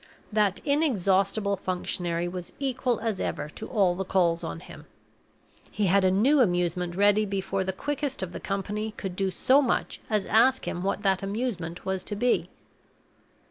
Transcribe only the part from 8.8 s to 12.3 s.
could so much as ask him what that amusement was to